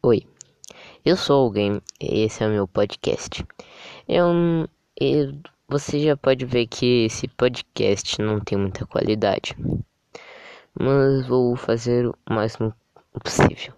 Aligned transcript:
Oi, 0.00 0.24
eu 1.04 1.16
sou 1.16 1.46
alguém 1.46 1.82
e 2.00 2.20
esse 2.20 2.44
é 2.44 2.46
o 2.46 2.50
meu 2.50 2.68
podcast. 2.68 3.44
Eu, 4.08 4.68
eu, 4.96 5.36
você 5.68 5.98
já 5.98 6.16
pode 6.16 6.44
ver 6.46 6.68
que 6.68 7.06
esse 7.06 7.26
podcast 7.26 8.22
não 8.22 8.38
tem 8.38 8.56
muita 8.56 8.86
qualidade, 8.86 9.56
mas 10.72 11.26
vou 11.26 11.56
fazer 11.56 12.06
o 12.06 12.14
máximo 12.30 12.72
possível. 13.24 13.74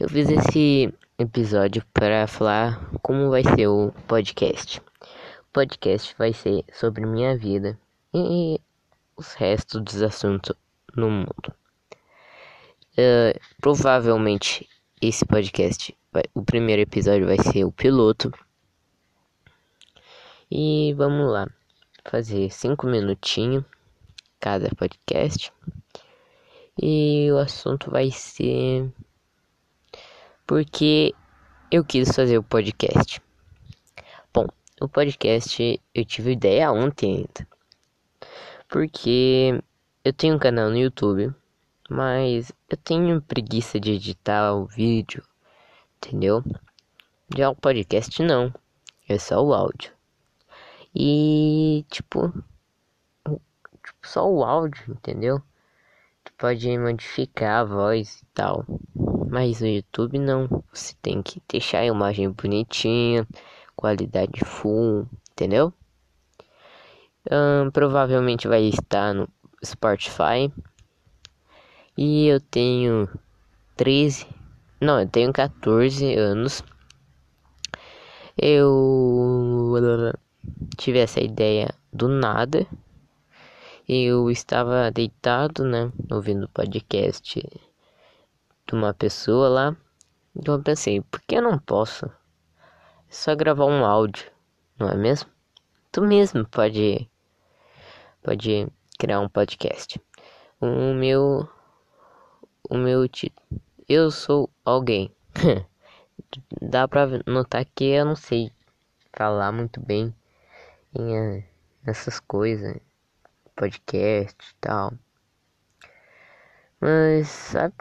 Eu 0.00 0.08
fiz 0.08 0.30
esse 0.30 0.90
episódio 1.18 1.84
para 1.92 2.26
falar 2.26 2.82
como 3.02 3.28
vai 3.28 3.44
ser 3.44 3.66
o 3.66 3.92
podcast. 4.08 4.80
O 4.80 5.52
podcast 5.52 6.14
vai 6.16 6.32
ser 6.32 6.64
sobre 6.72 7.04
minha 7.04 7.36
vida 7.36 7.78
e 8.14 8.58
os 9.14 9.34
restos 9.34 9.82
dos 9.82 10.00
assuntos 10.00 10.56
no 10.96 11.10
mundo. 11.10 11.54
Uh, 12.98 13.38
provavelmente 13.60 14.66
esse 15.00 15.26
podcast, 15.26 15.96
vai, 16.10 16.24
o 16.34 16.42
primeiro 16.42 16.80
episódio 16.80 17.26
vai 17.26 17.38
ser 17.38 17.64
o 17.64 17.72
piloto. 17.72 18.32
E 20.50 20.94
vamos 20.94 21.30
lá, 21.30 21.46
fazer 22.04 22.50
cinco 22.50 22.86
minutinhos 22.86 23.64
cada 24.40 24.70
podcast. 24.74 25.52
E 26.80 27.30
o 27.30 27.38
assunto 27.38 27.90
vai 27.90 28.10
ser 28.10 28.90
porque 30.46 31.14
eu 31.70 31.84
quis 31.84 32.14
fazer 32.14 32.38
o 32.38 32.42
podcast. 32.42 33.20
Bom, 34.32 34.46
o 34.80 34.88
podcast 34.88 35.80
eu 35.94 36.04
tive 36.04 36.32
ideia 36.32 36.72
ontem 36.72 37.16
ainda. 37.16 37.48
Porque 38.68 39.60
eu 40.04 40.12
tenho 40.12 40.36
um 40.36 40.38
canal 40.38 40.70
no 40.70 40.78
YouTube 40.78 41.34
mas 41.88 42.52
eu 42.68 42.76
tenho 42.76 43.22
preguiça 43.22 43.78
de 43.78 43.92
editar 43.92 44.54
o 44.54 44.66
vídeo, 44.66 45.22
entendeu? 45.96 46.42
Já 47.36 47.50
o 47.50 47.56
podcast 47.56 48.22
não, 48.22 48.52
é 49.08 49.18
só 49.18 49.42
o 49.42 49.54
áudio. 49.54 49.92
E 50.94 51.84
tipo, 51.90 52.32
tipo 53.24 54.08
só 54.08 54.28
o 54.28 54.44
áudio, 54.44 54.92
entendeu? 54.92 55.40
Tu 56.24 56.32
pode 56.38 56.78
modificar 56.78 57.60
a 57.60 57.64
voz 57.64 58.20
e 58.20 58.26
tal. 58.34 58.64
Mas 59.28 59.60
no 59.60 59.66
YouTube 59.66 60.18
não, 60.18 60.48
você 60.72 60.94
tem 61.02 61.22
que 61.22 61.42
deixar 61.48 61.80
a 61.80 61.86
imagem 61.86 62.30
bonitinha, 62.30 63.26
qualidade 63.76 64.44
full, 64.44 65.06
entendeu? 65.32 65.72
provavelmente 67.72 68.46
vai 68.46 68.62
estar 68.62 69.12
no 69.12 69.28
Spotify 69.64 70.52
e 71.96 72.26
eu 72.26 72.40
tenho 72.40 73.08
13, 73.76 74.26
não, 74.80 75.00
eu 75.00 75.08
tenho 75.08 75.32
14 75.32 76.14
anos. 76.14 76.62
Eu 78.36 79.72
tive 80.76 80.98
essa 80.98 81.20
ideia 81.20 81.74
do 81.90 82.08
nada. 82.08 82.66
Eu 83.88 84.30
estava 84.30 84.90
deitado, 84.90 85.64
né, 85.64 85.90
ouvindo 86.10 86.48
podcast 86.48 87.40
de 88.66 88.74
uma 88.74 88.92
pessoa 88.92 89.48
lá. 89.48 89.76
Então 90.34 90.56
eu 90.56 90.62
pensei, 90.62 91.00
por 91.00 91.22
que 91.22 91.36
eu 91.36 91.42
não 91.42 91.58
posso? 91.58 92.10
Só 93.08 93.34
gravar 93.34 93.64
um 93.64 93.84
áudio, 93.84 94.30
não 94.78 94.90
é 94.90 94.96
mesmo? 94.96 95.30
Tu 95.90 96.02
mesmo 96.02 96.46
pode 96.46 97.08
pode 98.22 98.68
criar 98.98 99.20
um 99.20 99.28
podcast. 99.28 99.98
O 100.60 100.92
meu 100.92 101.48
o 102.68 102.76
meu 102.76 103.08
título. 103.08 103.46
Eu 103.88 104.10
sou 104.10 104.50
alguém. 104.64 105.14
Dá 106.60 106.88
pra 106.88 107.06
notar 107.26 107.64
que 107.64 107.84
eu 107.84 108.04
não 108.04 108.16
sei 108.16 108.50
falar 109.12 109.52
muito 109.52 109.80
bem 109.80 110.14
em, 110.94 111.38
uh, 111.38 111.44
nessas 111.84 112.18
coisas, 112.20 112.76
podcast 113.54 114.36
e 114.50 114.54
tal. 114.60 114.92
Mas 116.80 117.28
sabe, 117.28 117.74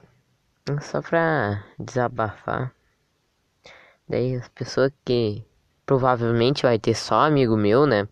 só 0.82 1.02
pra 1.02 1.66
desabafar. 1.80 2.74
Daí 4.08 4.36
as 4.36 4.48
pessoas 4.50 4.92
que 5.04 5.44
provavelmente 5.86 6.64
vai 6.64 6.78
ter 6.78 6.96
só 6.96 7.22
amigo 7.22 7.58
meu, 7.58 7.88
né? 7.88 8.08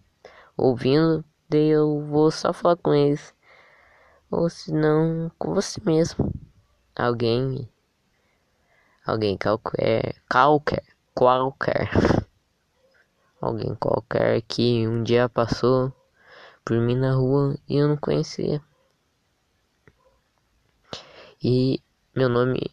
Ouvindo, 0.58 1.24
daí 1.48 1.70
eu 1.70 2.02
vou 2.02 2.32
só 2.32 2.52
falar 2.52 2.78
com 2.78 2.94
eles. 2.94 3.34
Ou 4.32 4.50
se 4.50 4.74
não, 4.74 5.32
com 5.38 5.54
você 5.54 5.80
mesmo 5.86 6.34
alguém 6.96 7.70
alguém 9.06 9.38
qualquer 9.38 10.16
qualquer 10.30 10.84
qualquer 11.14 11.90
alguém 13.42 13.76
qualquer 13.76 14.42
que 14.42 14.88
um 14.88 15.04
dia 15.04 15.28
passou 15.28 15.94
por 16.66 16.80
mim 16.80 16.96
na 16.96 17.14
rua 17.14 17.58
e 17.68 17.78
eu 17.78 17.88
não 17.88 17.98
conhecia. 17.98 18.62
E 21.44 21.82
meu 22.16 22.30
nome 22.30 22.72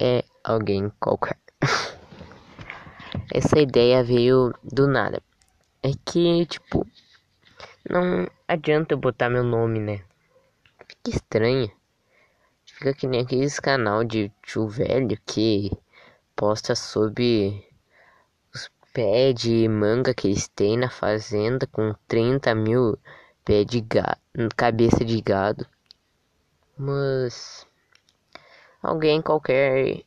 é 0.00 0.24
alguém 0.42 0.90
qualquer. 0.98 1.38
Essa 3.32 3.60
ideia 3.60 4.02
veio 4.02 4.52
do 4.62 4.88
nada. 4.88 5.22
É 5.82 5.90
que 6.04 6.44
tipo 6.46 6.86
não 7.88 8.26
adianta 8.48 8.94
eu 8.94 8.98
botar 8.98 9.28
meu 9.28 9.44
nome 9.44 9.78
né? 9.78 10.04
Fica 10.88 11.10
estranho 11.16 11.70
Fica 12.84 12.98
que 12.98 13.06
nem 13.06 13.22
aqueles 13.22 13.58
canal 13.58 14.04
de 14.04 14.30
tio 14.42 14.68
velho 14.68 15.18
que 15.24 15.70
posta 16.36 16.74
sobre 16.76 17.66
os 18.54 18.70
pés 18.92 19.34
de 19.36 19.66
manga 19.66 20.12
que 20.12 20.28
eles 20.28 20.48
têm 20.48 20.76
na 20.76 20.90
fazenda 20.90 21.66
com 21.66 21.94
30 22.06 22.54
mil 22.54 22.98
pés 23.42 23.64
de 23.64 23.80
gado, 23.80 24.20
cabeça 24.54 25.02
de 25.02 25.18
gado. 25.22 25.66
Mas 26.76 27.66
alguém 28.82 29.22
qualquer 29.22 30.04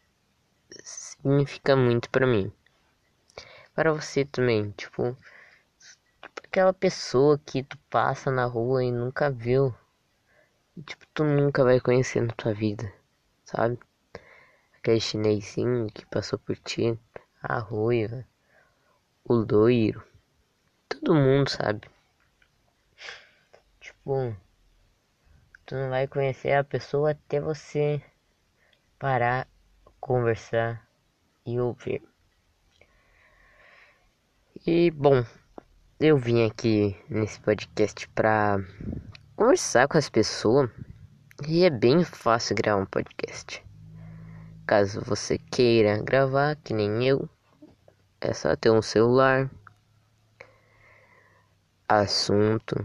significa 0.83 1.75
muito 1.75 2.11
para 2.11 2.27
mim. 2.27 2.53
Para 3.73 3.91
você 3.91 4.23
também, 4.23 4.69
tipo, 4.77 5.17
aquela 6.43 6.73
pessoa 6.73 7.41
que 7.43 7.63
tu 7.63 7.75
passa 7.89 8.29
na 8.29 8.45
rua 8.45 8.83
e 8.83 8.91
nunca 8.91 9.31
viu 9.31 9.73
tipo, 10.83 11.05
tu 11.13 11.23
nunca 11.23 11.63
vai 11.63 11.79
conhecer 11.79 12.21
na 12.21 12.33
tua 12.33 12.53
vida, 12.53 12.91
sabe? 13.45 13.79
Aquele 14.77 14.99
chinesinho 14.99 15.87
que 15.87 16.05
passou 16.05 16.37
por 16.39 16.55
ti, 16.57 16.97
a 17.41 17.59
ruiva, 17.59 18.25
o 19.23 19.33
loiro, 19.33 20.03
todo 20.87 21.15
mundo 21.15 21.49
sabe. 21.49 21.89
Tipo, 23.79 24.35
tu 25.65 25.75
não 25.75 25.89
vai 25.89 26.07
conhecer 26.07 26.53
a 26.53 26.63
pessoa 26.63 27.11
até 27.11 27.39
você 27.39 28.01
parar, 28.99 29.47
conversar 29.99 30.87
e 31.45 31.59
ouvir. 31.59 32.01
E 34.65 34.91
bom, 34.91 35.23
eu 35.99 36.17
vim 36.17 36.45
aqui 36.45 36.95
nesse 37.09 37.39
podcast 37.39 38.07
pra 38.09 38.57
conversar 39.37 39.87
com 39.87 39.99
as 39.99 40.09
pessoas 40.09 40.67
e 41.47 41.63
é 41.63 41.69
bem 41.69 42.03
fácil 42.03 42.55
gravar 42.55 42.81
um 42.81 42.87
podcast. 42.87 43.63
Caso 44.65 44.99
você 45.01 45.37
queira 45.37 46.01
gravar, 46.01 46.55
que 46.55 46.73
nem 46.73 47.07
eu, 47.07 47.29
é 48.19 48.33
só 48.33 48.55
ter 48.55 48.71
um 48.71 48.81
celular, 48.81 49.47
assunto 51.87 52.83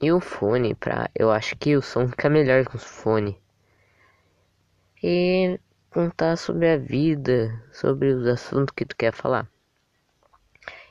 e 0.00 0.10
o 0.10 0.18
fone 0.20 0.74
para 0.74 1.10
eu 1.14 1.30
acho 1.30 1.54
que 1.56 1.76
o 1.76 1.82
som 1.82 2.08
fica 2.08 2.30
melhor 2.30 2.64
com 2.64 2.78
o 2.78 2.80
fone 2.80 3.38
e 5.02 5.60
contar 5.90 6.36
sobre 6.36 6.70
a 6.70 6.78
vida, 6.78 7.62
sobre 7.72 8.08
os 8.14 8.26
assuntos 8.26 8.74
que 8.74 8.86
tu 8.86 8.96
quer 8.96 9.12
falar. 9.12 9.46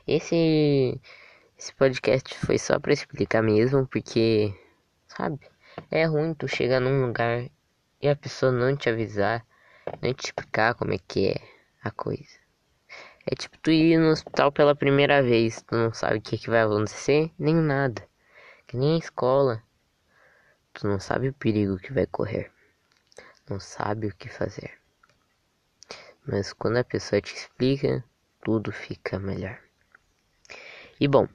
Esse 0.06 1.00
esse 1.62 1.72
podcast 1.74 2.36
foi 2.38 2.58
só 2.58 2.80
para 2.80 2.92
explicar 2.92 3.40
mesmo, 3.40 3.86
porque, 3.86 4.52
sabe, 5.06 5.38
é 5.92 6.04
ruim 6.04 6.34
tu 6.34 6.48
chegar 6.48 6.80
num 6.80 7.06
lugar 7.06 7.48
e 8.00 8.08
a 8.08 8.16
pessoa 8.16 8.50
não 8.50 8.76
te 8.76 8.90
avisar, 8.90 9.46
nem 10.02 10.12
te 10.12 10.24
explicar 10.24 10.74
como 10.74 10.92
é 10.92 10.98
que 10.98 11.28
é 11.28 11.36
a 11.80 11.92
coisa. 11.92 12.36
É 13.24 13.36
tipo 13.36 13.56
tu 13.58 13.70
ir 13.70 13.96
no 13.96 14.10
hospital 14.10 14.50
pela 14.50 14.74
primeira 14.74 15.22
vez, 15.22 15.62
tu 15.62 15.76
não 15.76 15.94
sabe 15.94 16.18
o 16.18 16.20
que, 16.20 16.36
que 16.36 16.50
vai 16.50 16.62
acontecer, 16.62 17.30
nem 17.38 17.54
nada. 17.54 18.04
Que 18.66 18.76
nem 18.76 18.96
a 18.96 18.98
escola. 18.98 19.62
Tu 20.72 20.88
não 20.88 20.98
sabe 20.98 21.28
o 21.28 21.32
perigo 21.32 21.78
que 21.78 21.92
vai 21.92 22.06
correr. 22.06 22.50
Não 23.48 23.60
sabe 23.60 24.08
o 24.08 24.16
que 24.16 24.28
fazer. 24.28 24.72
Mas 26.26 26.52
quando 26.52 26.78
a 26.78 26.84
pessoa 26.84 27.22
te 27.22 27.32
explica, 27.32 28.04
tudo 28.42 28.72
fica 28.72 29.16
melhor. 29.16 29.60
E 30.98 31.06
bom, 31.06 31.28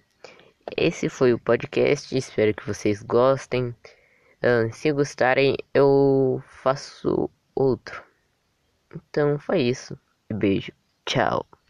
esse 0.75 1.10
foi 1.10 1.34
o 1.34 1.40
podcast. 1.40 2.16
Espero 2.18 2.54
que 2.54 2.66
vocês 2.66 3.02
gostem. 3.02 3.75
Se 4.72 4.92
gostarem, 4.92 5.56
eu 5.74 6.42
faço 6.48 7.30
outro. 7.56 8.04
Então 8.96 9.38
foi 9.40 9.62
isso. 9.62 9.98
Beijo. 10.31 10.72
Tchau. 11.06 11.46